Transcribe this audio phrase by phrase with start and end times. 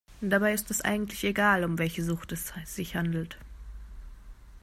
[0.19, 3.37] Dabei ist es eigentlich egal, um welche Sucht es sich handelt.